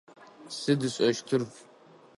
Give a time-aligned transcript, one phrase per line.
[0.57, 1.41] Сыд ышӏэщтыр?